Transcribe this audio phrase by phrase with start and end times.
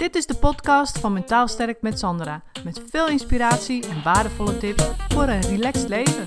[0.00, 2.42] Dit is de podcast van Mentaal Sterk met Sandra.
[2.64, 6.24] Met veel inspiratie en waardevolle tips voor een relaxed leven.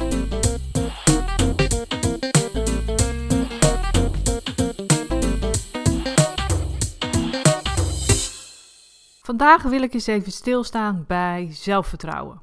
[9.22, 12.42] Vandaag wil ik eens even stilstaan bij zelfvertrouwen.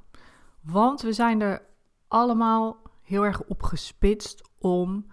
[0.61, 1.63] Want we zijn er
[2.09, 5.07] allemaal heel erg op gespitst om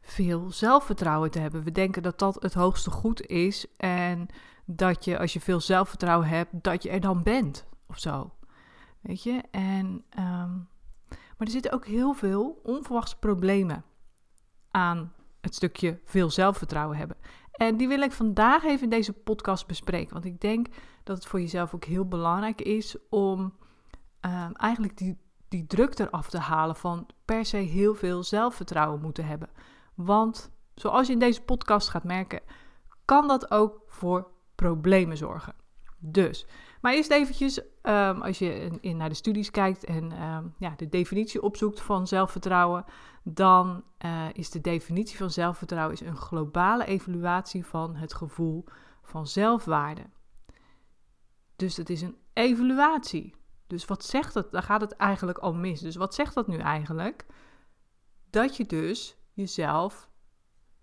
[0.00, 1.64] veel zelfvertrouwen te hebben.
[1.64, 4.28] We denken dat dat het hoogste goed is en
[4.64, 8.30] dat je als je veel zelfvertrouwen hebt, dat je er dan bent of zo.
[9.00, 9.42] Weet je?
[9.50, 10.54] En, ehm,
[11.08, 13.84] maar er zitten ook heel veel onverwachte problemen
[14.70, 17.16] aan het stukje veel zelfvertrouwen hebben.
[17.52, 20.12] En die wil ik vandaag even in deze podcast bespreken.
[20.12, 20.66] Want ik denk
[21.02, 23.54] dat het voor jezelf ook heel belangrijk is om
[24.20, 29.26] ehm, eigenlijk die, die druk eraf te halen van per se heel veel zelfvertrouwen moeten
[29.26, 29.48] hebben.
[30.04, 32.40] Want zoals je in deze podcast gaat merken,
[33.04, 35.54] kan dat ook voor problemen zorgen.
[35.98, 36.46] Dus,
[36.80, 40.88] maar eerst eventjes, um, als je in, naar de studies kijkt en um, ja, de
[40.88, 42.84] definitie opzoekt van zelfvertrouwen,
[43.22, 48.64] dan uh, is de definitie van zelfvertrouwen is een globale evaluatie van het gevoel
[49.02, 50.02] van zelfwaarde.
[51.56, 53.34] Dus het is een evaluatie.
[53.66, 54.52] Dus wat zegt dat?
[54.52, 55.80] Daar gaat het eigenlijk al mis.
[55.80, 57.26] Dus wat zegt dat nu eigenlijk?
[58.30, 60.10] Dat je dus jezelf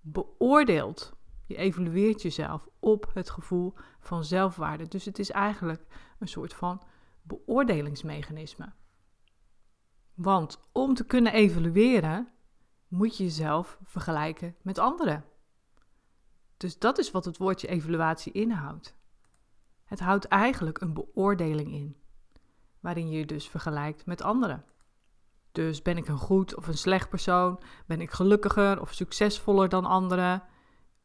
[0.02, 1.16] beoordeelt.
[1.46, 4.88] Je evalueert jezelf op het gevoel van zelfwaarde.
[4.88, 5.86] Dus het is eigenlijk
[6.20, 6.82] een soort van
[7.22, 8.74] beoordelingsmechanisme.
[10.14, 12.28] Want om te kunnen evalueren,
[12.88, 15.26] moet je jezelf vergelijken met anderen.
[16.58, 18.96] Dus dat is wat het woordje evaluatie inhoudt.
[19.84, 21.98] Het houdt eigenlijk een beoordeling in,
[22.80, 24.66] waarin je je dus vergelijkt met anderen.
[25.58, 27.60] Dus ben ik een goed of een slecht persoon?
[27.86, 30.44] Ben ik gelukkiger of succesvoller dan anderen?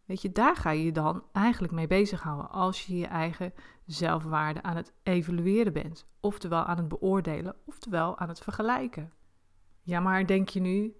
[0.05, 3.53] Weet je, daar ga je je dan eigenlijk mee bezighouden als je je eigen
[3.87, 6.07] zelfwaarde aan het evalueren bent.
[6.21, 9.13] Oftewel aan het beoordelen, oftewel aan het vergelijken.
[9.83, 10.97] Ja, maar denk je nu,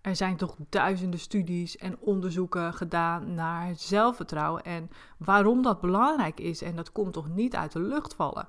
[0.00, 6.62] er zijn toch duizenden studies en onderzoeken gedaan naar zelfvertrouwen en waarom dat belangrijk is
[6.62, 8.48] en dat komt toch niet uit de lucht vallen?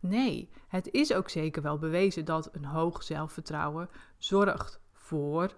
[0.00, 5.54] Nee, het is ook zeker wel bewezen dat een hoog zelfvertrouwen zorgt voor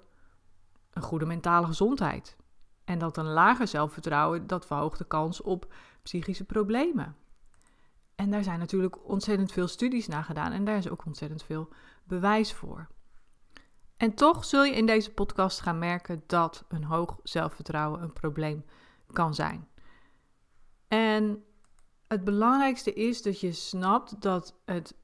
[0.91, 2.37] een goede mentale gezondheid.
[2.85, 7.17] En dat een lager zelfvertrouwen, dat verhoogt de kans op psychische problemen.
[8.15, 11.69] En daar zijn natuurlijk ontzettend veel studies naar gedaan en daar is ook ontzettend veel
[12.05, 12.89] bewijs voor.
[13.97, 18.65] En toch zul je in deze podcast gaan merken dat een hoog zelfvertrouwen een probleem
[19.13, 19.69] kan zijn.
[20.89, 21.45] En
[22.11, 24.95] het belangrijkste is dat je snapt dat het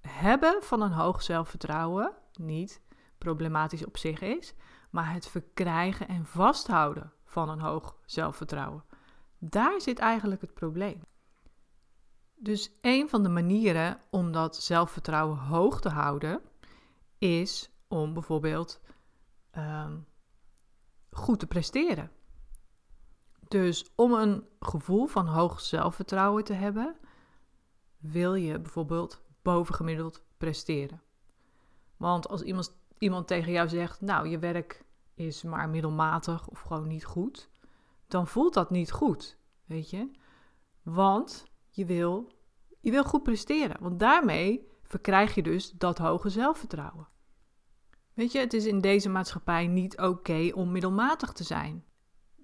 [0.00, 2.80] hebben van een hoog zelfvertrouwen niet
[3.18, 4.54] problematisch op zich is,
[4.90, 8.84] maar het verkrijgen en vasthouden van een hoog zelfvertrouwen.
[9.38, 11.02] Daar zit eigenlijk het probleem.
[12.34, 16.42] Dus een van de manieren om dat zelfvertrouwen hoog te houden
[17.18, 18.80] is om bijvoorbeeld
[19.56, 20.06] um,
[21.10, 22.10] goed te presteren.
[23.50, 26.96] Dus om een gevoel van hoog zelfvertrouwen te hebben,
[27.98, 31.02] wil je bijvoorbeeld bovengemiddeld presteren.
[31.96, 34.84] Want als iemand, iemand tegen jou zegt, nou je werk
[35.14, 37.50] is maar middelmatig of gewoon niet goed,
[38.06, 40.10] dan voelt dat niet goed, weet je?
[40.82, 42.32] Want je wil,
[42.80, 47.08] je wil goed presteren, want daarmee verkrijg je dus dat hoge zelfvertrouwen.
[48.14, 51.84] Weet je, het is in deze maatschappij niet oké om middelmatig te zijn.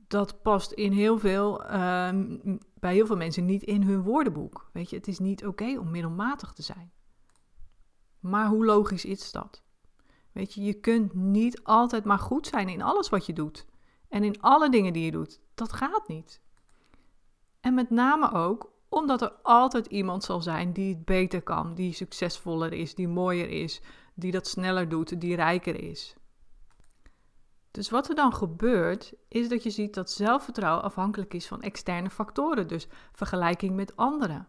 [0.09, 2.39] Dat past in heel veel, ehm,
[2.75, 4.71] bij heel veel mensen niet in hun woordenboek.
[4.73, 6.93] Weet je, het is niet oké om middelmatig te zijn.
[8.21, 9.63] Maar hoe logisch is dat?
[10.33, 13.67] Weet je, je kunt niet altijd maar goed zijn in alles wat je doet.
[14.09, 15.41] En in alle dingen die je doet.
[15.55, 16.41] Dat gaat niet.
[17.61, 21.93] En met name ook omdat er altijd iemand zal zijn die het beter kan, die
[21.93, 23.81] succesvoller is, die mooier is,
[24.15, 26.17] die dat sneller doet, die rijker is.
[27.77, 32.11] Dus wat er dan gebeurt, is dat je ziet dat zelfvertrouwen afhankelijk is van externe
[32.11, 34.49] factoren, dus vergelijking met anderen.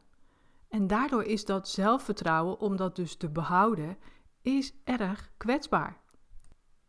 [0.69, 3.97] En daardoor is dat zelfvertrouwen, om dat dus te behouden,
[4.41, 6.01] is erg kwetsbaar.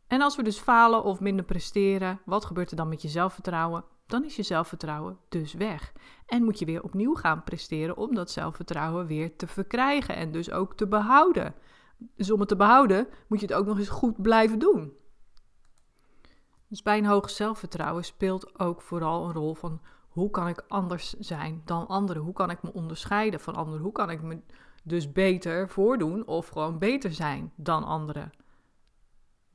[0.06, 3.85] En als we dus falen of minder presteren, wat gebeurt er dan met je zelfvertrouwen?
[4.06, 5.93] Dan is je zelfvertrouwen dus weg.
[6.26, 10.50] En moet je weer opnieuw gaan presteren om dat zelfvertrouwen weer te verkrijgen en dus
[10.50, 11.55] ook te behouden.
[12.17, 15.06] Dus om het te behouden, moet je het ook nog eens goed blijven doen.
[16.69, 21.12] Dus bij een hoog zelfvertrouwen speelt ook vooral een rol van hoe kan ik anders
[21.19, 22.23] zijn dan anderen?
[22.23, 23.82] Hoe kan ik me onderscheiden van anderen?
[23.82, 24.41] Hoe kan ik me
[24.82, 28.32] dus beter voordoen of gewoon beter zijn dan anderen?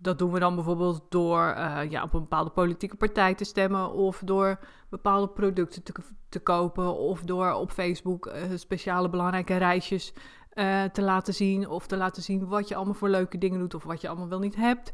[0.04, 3.92] dat doen we dan bijvoorbeeld door eh, ja, op een bepaalde politieke partij te stemmen
[3.92, 4.60] of door
[4.90, 5.84] bepaalde producten
[6.30, 10.14] te, kopen of door op Facebook uh, speciale belangrijke reisjes
[10.54, 13.74] uh, te laten zien of te laten zien wat je allemaal voor leuke dingen doet
[13.74, 14.94] of wat je allemaal wel niet hebt.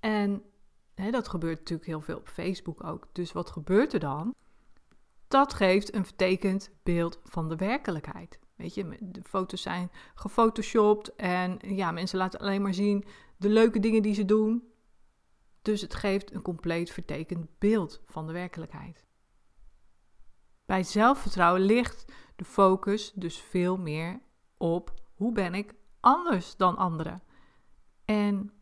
[0.00, 0.42] En
[1.10, 3.08] dat gebeurt natuurlijk heel veel op Facebook ook.
[3.12, 4.34] Dus wat gebeurt er dan?
[5.28, 8.38] Dat geeft een vertekend beeld van de werkelijkheid.
[8.56, 13.04] Weet je, de foto's zijn gefotoshopt en ja, mensen laten alleen maar zien
[13.36, 14.68] de leuke dingen die ze doen.
[15.62, 19.04] Dus het geeft een compleet vertekend beeld van de werkelijkheid.
[20.64, 24.20] Bij zelfvertrouwen ligt de focus dus veel meer
[24.56, 27.22] op hoe ben ik anders dan anderen.
[28.04, 28.52] En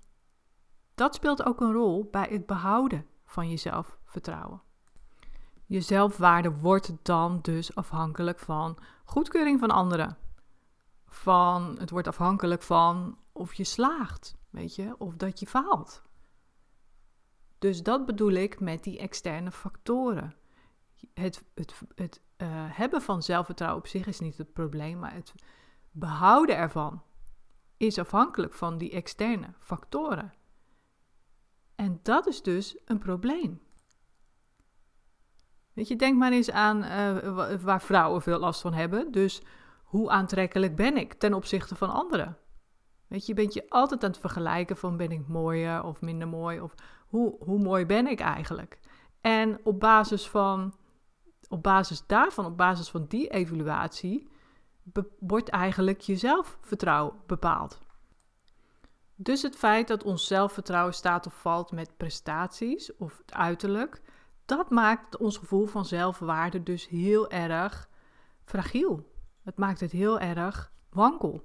[0.98, 4.62] dat speelt ook een rol bij het behouden van je zelfvertrouwen.
[5.66, 10.16] Je zelfwaarde wordt dan dus afhankelijk van goedkeuring van anderen.
[11.06, 16.02] Van, het wordt afhankelijk van of je slaagt, weet je, of dat je faalt.
[17.58, 20.34] Dus dat bedoel ik met die externe factoren.
[21.14, 25.34] Het, het, het uh, hebben van zelfvertrouwen op zich is niet het probleem, maar het
[25.90, 27.02] behouden ervan
[27.76, 30.32] is afhankelijk van die externe factoren.
[31.78, 33.60] En dat is dus een probleem.
[35.72, 39.12] Weet je, denk maar eens aan uh, waar vrouwen veel last van hebben.
[39.12, 39.42] Dus
[39.82, 42.36] hoe aantrekkelijk ben ik ten opzichte van anderen?
[43.06, 46.28] Weet je, je bent je altijd aan het vergelijken van ben ik mooier of minder
[46.28, 46.74] mooi of
[47.06, 48.78] hoe, hoe mooi ben ik eigenlijk?
[49.20, 50.74] En op basis van,
[51.48, 54.28] op basis daarvan, op basis van die evaluatie,
[55.18, 57.80] wordt eigenlijk je zelfvertrouwen bepaald.
[59.20, 64.02] Dus het feit dat ons zelfvertrouwen staat of valt met prestaties of het uiterlijk,
[64.44, 67.88] dat maakt ons gevoel van zelfwaarde dus heel erg
[68.44, 69.12] fragiel.
[69.42, 71.42] Het maakt het heel erg wankel.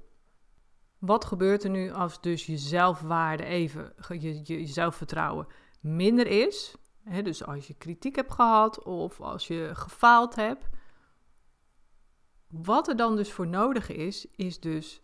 [0.97, 5.47] Wat gebeurt er nu als dus je zelfwaarde even, je, je, zelfvertrouwen
[5.79, 6.75] minder is?
[7.23, 10.69] dus als je kritiek hebt gehad of als je gefaald hebt.
[12.47, 15.01] Wat er dan dus voor nodig is, is dus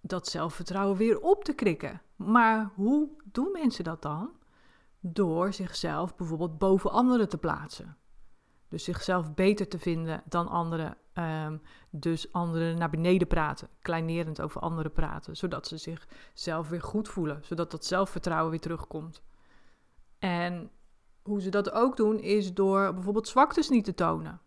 [0.00, 2.02] dat zelfvertrouwen weer op te krikken.
[2.16, 4.30] Maar hoe doen mensen dat dan?
[5.00, 7.96] Door zichzelf bijvoorbeeld boven anderen te plaatsen.
[8.68, 10.96] Dus zichzelf beter te vinden dan anderen.
[11.14, 17.08] Um, dus anderen naar beneden praten, kleinerend over anderen praten, zodat ze zichzelf weer goed
[17.08, 19.22] voelen, zodat dat zelfvertrouwen weer terugkomt.
[20.18, 20.70] En
[21.22, 24.40] hoe ze dat ook doen, is door bijvoorbeeld zwaktes niet te tonen.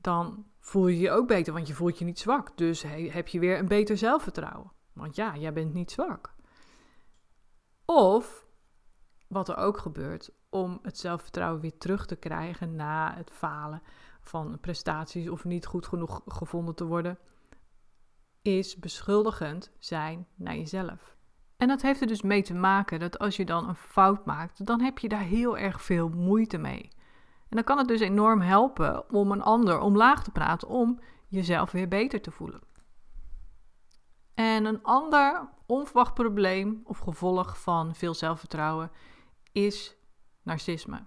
[0.00, 2.56] Dan voel je je ook beter, want je voelt je niet zwak.
[2.56, 4.72] Dus heb je weer een beter zelfvertrouwen.
[4.92, 6.34] Want ja, jij bent niet zwak.
[7.84, 8.46] Of,
[9.28, 13.82] wat er ook gebeurt, om het zelfvertrouwen weer terug te krijgen na het falen
[14.20, 17.18] van prestaties of niet goed genoeg gevonden te worden,
[18.42, 21.16] is beschuldigend zijn naar jezelf.
[21.56, 24.66] En dat heeft er dus mee te maken dat als je dan een fout maakt,
[24.66, 26.90] dan heb je daar heel erg veel moeite mee.
[27.48, 31.70] En dan kan het dus enorm helpen om een ander omlaag te praten om jezelf
[31.70, 32.60] weer beter te voelen.
[34.34, 38.90] En een ander onverwacht probleem of gevolg van veel zelfvertrouwen
[39.52, 39.96] is
[40.42, 41.04] narcisme.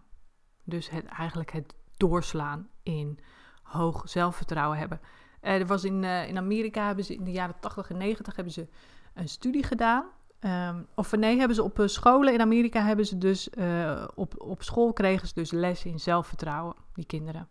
[0.63, 3.19] Dus het, eigenlijk het doorslaan in
[3.63, 4.99] hoog zelfvertrouwen hebben.
[5.41, 8.35] Uh, er was in, uh, in Amerika hebben ze in de jaren 80 en 90
[8.35, 8.67] hebben ze
[9.13, 10.05] een studie gedaan.
[10.39, 13.49] Um, of nee, hebben ze op uh, scholen in Amerika hebben ze dus
[14.15, 17.47] op, op school kregen ze dus les in zelfvertrouwen, die kinderen.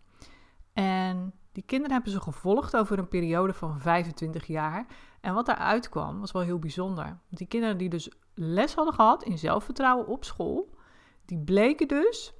[0.72, 4.86] En die kinderen hebben ze gevolgd over een periode van 25 jaar.
[5.20, 7.18] En wat daaruit kwam, was wel heel bijzonder.
[7.28, 10.76] Die kinderen die dus les hadden gehad in zelfvertrouwen op school,
[11.24, 12.34] die bleken dus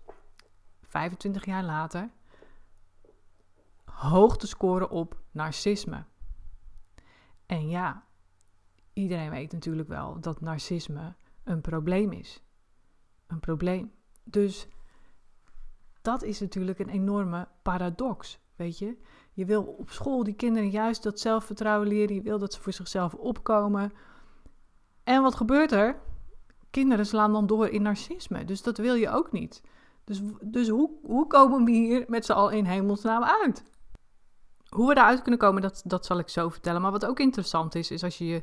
[0.83, 2.11] 25 jaar later
[3.85, 6.05] hoog te scoren op narcisme.
[7.47, 8.05] En ja,
[8.93, 12.43] iedereen weet natuurlijk wel dat narcisme een probleem is.
[13.27, 13.93] Een probleem.
[14.25, 14.69] Dus
[16.03, 18.97] dat is natuurlijk een enorme paradox, weet je.
[19.33, 22.15] Je wil op school die kinderen juist dat zelfvertrouwen leren.
[22.15, 23.93] Je wil dat ze voor zichzelf opkomen.
[25.05, 26.01] En wat gebeurt er?
[26.71, 28.45] Kinderen slaan dan door in narcisme.
[28.45, 29.63] Dus dat wil je ook niet.
[30.05, 33.65] Dus, dus hoe, hoe komen we hier met z'n allen in hemelsnaam uit?
[34.69, 36.81] Hoe we daaruit kunnen komen, dat, dat zal ik zo vertellen.
[36.81, 38.43] Maar wat ook interessant is, is als je je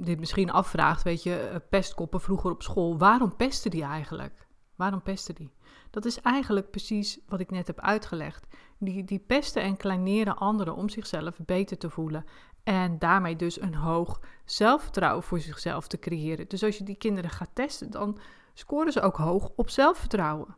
[0.00, 4.46] dit misschien afvraagt, weet je, eh, pestkoppen vroeger op school, waarom pesten die eigenlijk?
[4.76, 5.52] Waarom pesten die?
[5.90, 8.46] Dat is eigenlijk precies wat ik net heb uitgelegd.
[8.78, 12.24] Die, die pesten en kleineren anderen om zichzelf beter te voelen.
[12.62, 16.48] En daarmee dus een hoog zelfvertrouwen voor zichzelf te creëren.
[16.48, 18.18] Dus als je die kinderen gaat testen, dan
[18.54, 20.56] scoren ze ook hoog op zelfvertrouwen.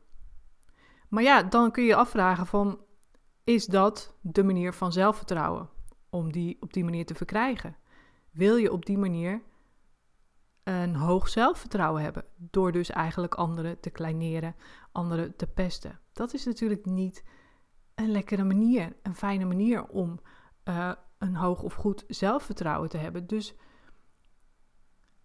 [1.08, 2.80] Maar ja, dan kun je je afvragen van,
[3.44, 5.68] is dat de manier van zelfvertrouwen
[6.10, 7.76] om die op die manier te verkrijgen?
[8.30, 9.42] Wil je op die manier
[10.66, 12.24] een hoog zelfvertrouwen hebben.
[12.36, 14.56] Door dus eigenlijk anderen te kleineren,
[14.92, 16.00] anderen te pesten.
[16.12, 17.24] Dat is natuurlijk niet
[17.96, 20.20] een lekkere manier, een fijne manier om
[20.64, 23.26] uh, een hoog of goed zelfvertrouwen te hebben.
[23.26, 23.54] Dus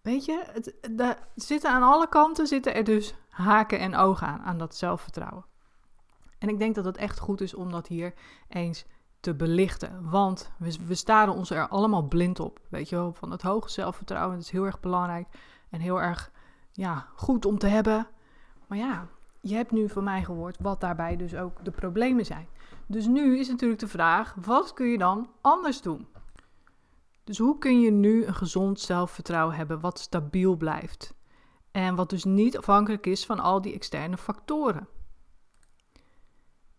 [0.01, 4.41] weet je, het, de, zitten aan alle kanten zitten er dus haken en ogen aan,
[4.41, 5.45] aan dat zelfvertrouwen.
[6.37, 8.13] En ik denk dat het echt goed is om dat hier
[8.47, 8.85] eens
[9.19, 10.09] te belichten.
[10.09, 12.59] Want we, we staren ons er allemaal blind op.
[12.69, 14.35] Weet je wel, van het hoge zelfvertrouwen.
[14.35, 15.27] Dat is heel erg belangrijk
[15.69, 16.31] en heel erg
[16.71, 18.07] ja, goed om te hebben.
[18.67, 19.07] Maar ja,
[19.41, 22.47] je hebt nu van mij gehoord wat daarbij dus ook de problemen zijn.
[22.85, 26.07] Dus nu is natuurlijk de vraag: wat kun je dan anders doen?
[27.23, 31.13] Dus hoe kun je nu een gezond zelfvertrouwen hebben wat stabiel blijft?
[31.71, 34.87] En wat dus niet afhankelijk is van al die externe factoren.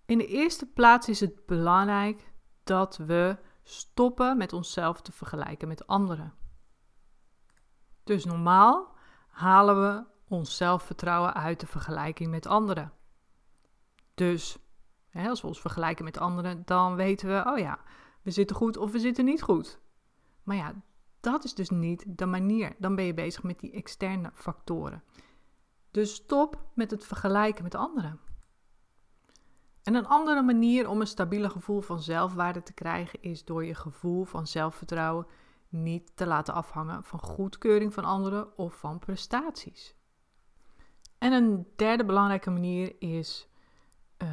[0.06, 2.32] In de eerste plaats is het belangrijk
[2.64, 6.34] dat we stoppen met onszelf te vergelijken met anderen.
[8.04, 8.94] Dus normaal
[9.28, 12.92] halen we ons zelfvertrouwen uit de vergelijking met anderen.
[14.14, 14.58] Dus
[15.08, 17.78] hè, als we ons vergelijken met anderen, dan weten we, oh ja,
[18.22, 19.78] we zitten goed of we zitten niet goed.
[20.42, 20.74] Maar ja,
[21.20, 22.74] dat is dus niet de manier.
[22.78, 25.02] Dan ben je bezig met die externe factoren.
[25.90, 28.20] Dus stop met het vergelijken met anderen.
[29.82, 33.74] En een andere manier om een stabiele gevoel van zelfwaarde te krijgen is door je
[33.74, 35.26] gevoel van zelfvertrouwen
[35.68, 39.94] niet te laten afhangen van goedkeuring van anderen of van prestaties.
[41.22, 43.48] En een derde belangrijke manier is
[44.22, 44.28] uh,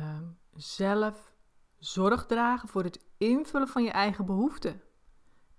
[0.55, 1.31] zelf
[1.77, 4.81] zorg dragen voor het invullen van je eigen behoeften.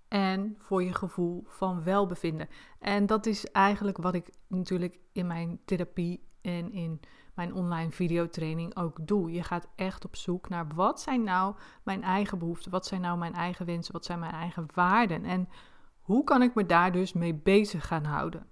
[0.09, 2.49] En voor je gevoel van welbevinden.
[2.79, 7.01] En dat is eigenlijk wat ik natuurlijk in mijn therapie en in
[7.35, 9.33] mijn online videotraining ook doe.
[9.33, 13.19] Je gaat echt op zoek naar wat zijn nou mijn eigen behoeften, wat zijn nou
[13.19, 15.49] mijn eigen wensen, wat zijn mijn eigen waarden en
[16.01, 18.47] hoe kan ik me daar dus mee bezig gaan houden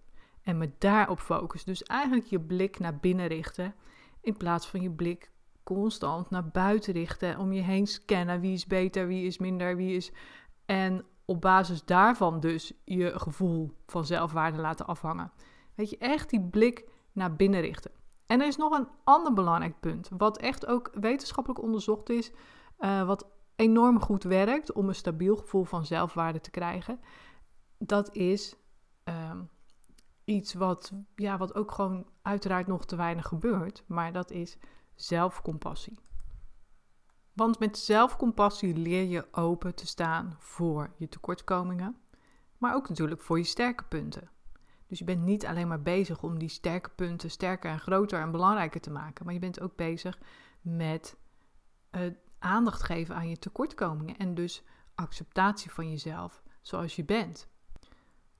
[0.48, 1.70] en me daarop focussen.
[1.70, 3.74] Dus eigenlijk je blik naar binnen richten
[4.20, 5.30] in plaats van je blik
[5.62, 9.96] constant naar buiten richten, om je heen scannen wie is beter, wie is minder, wie
[9.96, 10.12] is
[10.66, 15.32] en op basis daarvan dus je gevoel van zelfwaarde laten afhangen.
[15.74, 17.90] Weet je, echt die blik naar binnen richten.
[18.26, 22.32] En er is nog een ander belangrijk punt, wat echt ook wetenschappelijk onderzocht is,
[22.78, 23.26] uh, wat
[23.56, 27.00] enorm goed werkt om een stabiel gevoel van zelfwaarde te krijgen.
[27.78, 28.56] Dat is
[30.28, 34.58] iets wat, ja, wat ook gewoon uiteraard nog te weinig gebeurt, maar dat is
[34.94, 35.98] zelfcompassie.
[37.32, 41.96] Want met zelfcompassie leer je open te staan voor je tekortkomingen,
[42.58, 44.30] maar ook natuurlijk voor je sterke punten.
[44.86, 48.30] Dus je bent niet alleen maar bezig om die sterke punten sterker en groter en
[48.30, 50.18] belangrijker te maken, maar je bent ook bezig
[50.60, 51.16] met
[51.90, 54.62] uh, aandacht geven aan je tekortkomingen en dus
[54.94, 57.48] acceptatie van jezelf zoals je bent.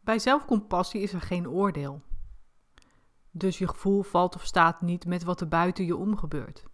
[0.09, 2.03] Bij zelfcompassie is er geen oordeel.
[3.31, 6.65] Dus je gevoel valt of staat niet met wat er buiten je om gebeurt.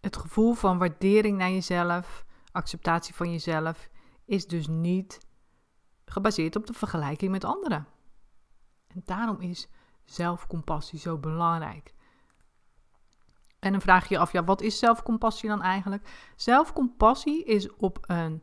[0.00, 3.88] Het gevoel van waardering naar jezelf, acceptatie van jezelf,
[4.24, 5.26] is dus niet
[6.04, 7.86] gebaseerd op de vergelijking met anderen.
[8.86, 9.68] En daarom is
[10.04, 11.94] zelfcompassie zo belangrijk.
[13.58, 16.32] En dan vraag je je af, ja, wat is zelfcompassie dan eigenlijk?
[16.36, 18.42] Zelfcompassie is op een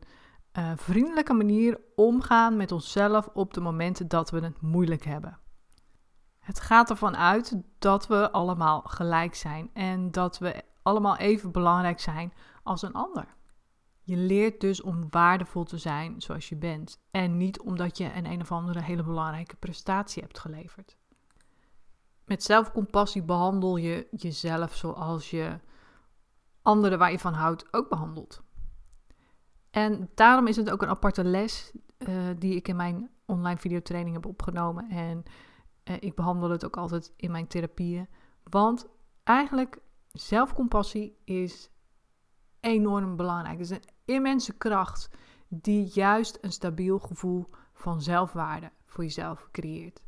[0.58, 5.38] uh, vriendelijke manier omgaan met onszelf op de momenten dat we het moeilijk hebben.
[6.38, 12.00] Het gaat ervan uit dat we allemaal gelijk zijn en dat we allemaal even belangrijk
[12.00, 12.32] zijn
[12.62, 13.26] als een ander.
[14.02, 18.26] Je leert dus om waardevol te zijn zoals je bent en niet omdat je een
[18.26, 20.96] een of andere hele belangrijke prestatie hebt geleverd.
[22.24, 25.58] Met zelfcompassie behandel je jezelf zoals je
[26.62, 28.42] anderen waar je van houdt ook behandelt.
[29.72, 34.14] En daarom is het ook een aparte les uh, die ik in mijn online videotraining
[34.14, 34.90] heb opgenomen.
[34.90, 35.22] En
[35.84, 38.08] uh, ik behandel het ook altijd in mijn therapieën.
[38.42, 38.86] Want
[39.22, 39.78] eigenlijk
[40.12, 41.70] zelfcompassie is
[42.60, 43.58] enorm belangrijk.
[43.58, 45.10] Het is een immense kracht
[45.48, 50.02] die juist een stabiel gevoel van zelfwaarde voor jezelf creëert.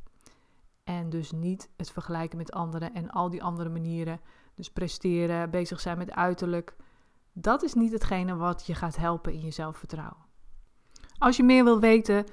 [0.84, 4.20] En dus niet het vergelijken met anderen en al die andere manieren.
[4.54, 6.76] Dus presteren, bezig zijn met uiterlijk.
[7.36, 10.24] Dat is niet hetgene wat je gaat helpen in je zelfvertrouwen.
[11.18, 12.26] Als je meer wil weten,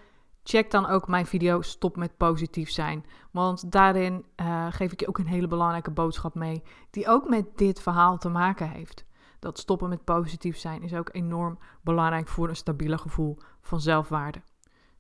[0.44, 3.06] check dan ook mijn video Stop met positief zijn.
[3.32, 7.58] Want daarin uh, geef ik je ook een hele belangrijke boodschap mee, die ook met
[7.58, 9.06] dit verhaal te maken heeft.
[9.40, 14.42] Dat stoppen met positief zijn is ook enorm belangrijk voor een stabiele gevoel van zelfwaarde.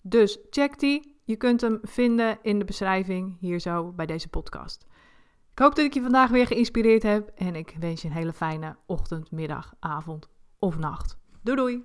[0.03, 1.19] Dus check die.
[1.23, 4.85] Je kunt hem vinden in de beschrijving hier zo bij deze podcast.
[5.61, 8.75] Hoop dat ik je vandaag weer geïnspireerd heb en ik wens je een hele fijne
[8.85, 11.17] ochtend, middag, avond of nacht.
[11.43, 11.83] Doei doei!